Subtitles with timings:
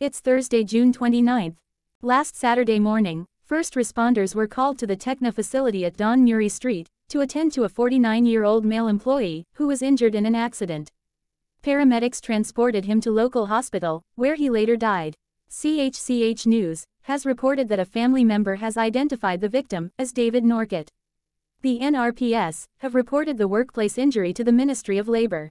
[0.00, 1.56] It's Thursday, June 29th.
[2.00, 6.88] Last Saturday morning, first responders were called to the Techna facility at Don Murray Street
[7.10, 10.90] to attend to a 49 year old male employee who was injured in an accident.
[11.62, 15.16] Paramedics transported him to local hospital, where he later died.
[15.50, 20.88] CHCH News has reported that a family member has identified the victim as David Norcott.
[21.60, 25.50] The NRPS have reported the workplace injury to the Ministry of Labor.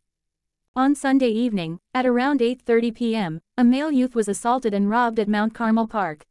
[0.80, 5.28] On Sunday evening, at around 8.30 p.m., a male youth was assaulted and robbed at
[5.28, 6.26] Mount Carmel Park.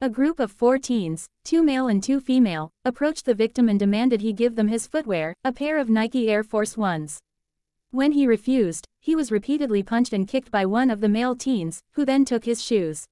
[0.00, 4.22] A group of four teens, two male and two female, approached the victim and demanded
[4.22, 7.20] he give them his footwear, a pair of Nike Air Force Ones.
[7.92, 11.80] When he refused, he was repeatedly punched and kicked by one of the male teens,
[11.92, 13.06] who then took his shoes.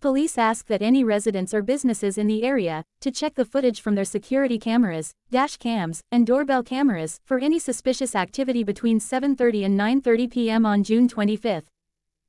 [0.00, 3.96] Police ask that any residents or businesses in the area to check the footage from
[3.96, 9.76] their security cameras, dash cams, and doorbell cameras for any suspicious activity between 7:30 and
[9.76, 10.64] 9:30 p.m.
[10.64, 11.64] on June 25.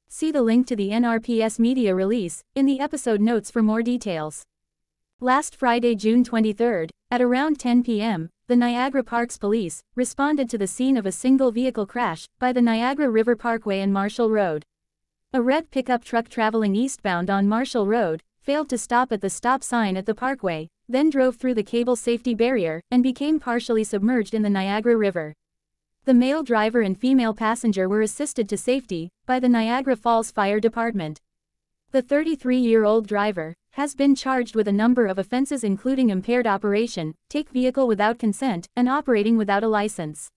[0.08, 4.42] See the link to the NRPS media release in the episode notes for more details.
[5.20, 10.66] Last Friday, June 23, at around 10 p.m., the Niagara Parks Police responded to the
[10.66, 14.64] scene of a single vehicle crash by the Niagara River Parkway and Marshall Road.
[15.32, 19.64] A red pickup truck traveling eastbound on Marshall Road failed to stop at the stop
[19.64, 24.34] sign at the parkway, then drove through the cable safety barrier and became partially submerged
[24.34, 25.36] in the Niagara River.
[26.06, 30.60] The male driver and female passenger were assisted to safety by the Niagara Falls Fire
[30.60, 31.22] Department.
[31.92, 37.50] The 33-year-old driver has been charged with a number of offenses including impaired operation, take
[37.50, 40.32] vehicle without consent, and operating without a license.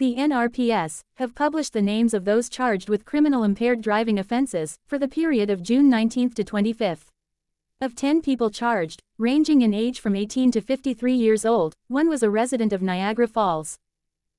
[0.00, 4.98] The NRPS have published the names of those charged with criminal impaired driving offenses for
[4.98, 7.10] the period of June 19 to 25.
[7.82, 12.22] Of 10 people charged, ranging in age from 18 to 53 years old, one was
[12.22, 13.78] a resident of Niagara Falls.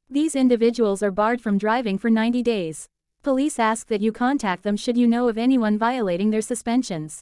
[0.09, 2.87] These individuals are barred from driving for 90 days.
[3.21, 7.21] Police ask that you contact them should you know of anyone violating their suspensions.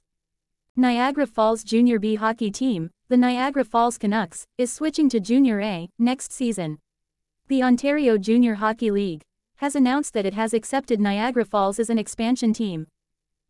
[0.77, 5.89] Niagara Falls Junior B hockey team, the Niagara Falls Canucks, is switching to Junior A
[5.99, 6.79] next season.
[7.49, 9.23] The Ontario Junior Hockey League
[9.55, 12.85] has announced that it has accepted Niagara Falls as an expansion team.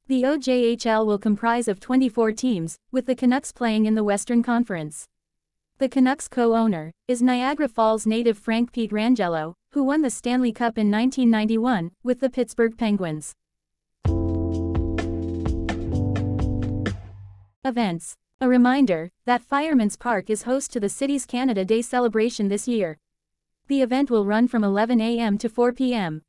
[0.08, 5.06] The OJHL will comprise of 24 teams, with the Canucks playing in the Western Conference.
[5.80, 10.78] The Canucks co-owner is Niagara Falls native Frank Pete Pietrangelo, who won the Stanley Cup
[10.78, 13.34] in 1991 with the Pittsburgh Penguins.
[17.66, 18.16] Events.
[18.40, 22.98] A reminder that Firemen's Park is host to the city's Canada Day celebration this year.
[23.69, 25.38] The event will run from 11 a.m.
[25.38, 26.24] to 4 p.m.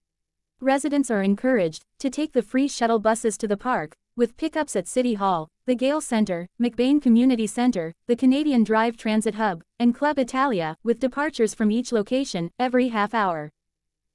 [0.61, 4.87] Residents are encouraged to take the free shuttle buses to the park, with pickups at
[4.87, 10.19] City Hall, the Gale Center, MacBain Community Center, the Canadian Drive Transit Hub, and Club
[10.19, 13.51] Italia, with departures from each location every half hour.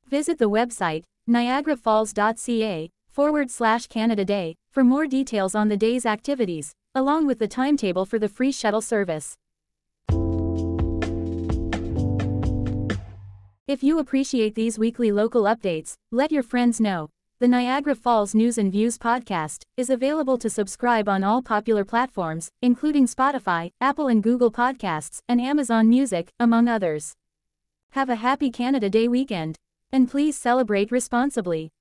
[0.06, 6.74] Visit the website, niagarafalls.ca, forward slash Canada Day, for more details on the day's activities,
[6.94, 9.36] along with the timetable for the free shuttle service.
[13.68, 17.09] If you appreciate these weekly local updates, let your friends know.
[17.40, 22.52] The Niagara Falls News and Views podcast is available to subscribe on all popular platforms,
[22.62, 27.16] including Spotify, Apple and Google Podcasts, and Amazon Music, among others.
[27.94, 29.56] Have a happy Canada Day weekend.
[29.92, 31.72] And please celebrate responsibly.